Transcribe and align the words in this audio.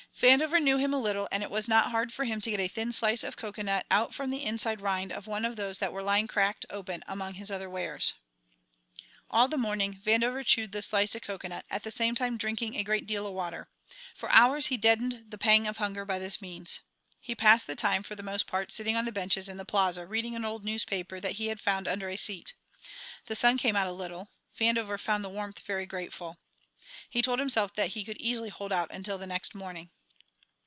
Vandover 0.19 0.61
knew 0.61 0.77
him 0.77 0.93
a 0.93 0.99
little, 1.01 1.27
and 1.31 1.41
it 1.41 1.49
was 1.49 1.67
not 1.69 1.89
hard 1.89 2.11
for 2.13 2.25
him 2.25 2.39
to 2.41 2.51
get 2.51 2.59
a 2.59 2.67
thin 2.67 2.91
slice 2.93 3.23
of 3.23 3.35
cocoanut 3.37 3.85
out 3.89 4.13
from 4.13 4.29
the 4.29 4.43
inside 4.43 4.79
rind 4.81 5.11
of 5.11 5.25
one 5.25 5.43
of 5.45 5.55
those 5.55 5.79
that 5.79 5.91
were 5.93 6.03
lying 6.03 6.27
cracked 6.27 6.63
open 6.69 7.01
among 7.07 7.35
his 7.35 7.49
other 7.49 7.67
wares. 7.69 8.13
All 9.31 9.47
the 9.47 9.57
morning 9.57 9.97
Vandover 10.05 10.45
chewed 10.45 10.73
this 10.73 10.87
slice 10.87 11.15
of 11.15 11.21
cocoanut, 11.23 11.65
at 11.71 11.81
the 11.83 11.89
same 11.89 12.13
time 12.13 12.35
drinking 12.37 12.75
a 12.75 12.83
great 12.83 13.07
deal 13.07 13.25
of 13.25 13.33
water; 13.33 13.67
for 14.13 14.29
hours 14.31 14.67
he 14.67 14.75
deadened 14.77 15.31
the 15.31 15.37
pang 15.39 15.65
of 15.65 15.77
hunger 15.77 16.03
by 16.05 16.19
this 16.19 16.39
means. 16.41 16.81
He 17.21 17.33
passed 17.33 17.65
the 17.65 17.75
time 17.75 18.03
for 18.03 18.13
the 18.15 18.21
most 18.21 18.45
part 18.47 18.71
sitting 18.73 18.95
on 18.97 19.05
the 19.05 19.11
benches 19.13 19.47
in 19.49 19.55
the 19.57 19.65
Plaza 19.65 20.05
reading 20.05 20.35
an 20.35 20.45
old 20.45 20.63
newspaper 20.65 21.19
that 21.21 21.37
he 21.37 21.47
had 21.47 21.59
found 21.61 21.87
under 21.87 22.09
a 22.09 22.17
seat. 22.17 22.53
The 23.25 23.35
sun 23.35 23.57
came 23.57 23.77
out 23.77 23.87
a 23.87 23.93
little; 23.93 24.29
Vandover 24.59 24.99
found 24.99 25.23
the 25.25 25.29
warmth 25.29 25.59
very 25.61 25.85
grateful. 25.87 26.37
He 27.09 27.21
told 27.23 27.39
himself 27.39 27.73
that 27.75 27.91
he 27.91 28.03
could 28.03 28.17
easily 28.17 28.49
hold 28.49 28.71
out 28.73 28.91
until 28.91 29.17
the 29.17 29.25
next 29.25 29.55
morning. 29.55 29.89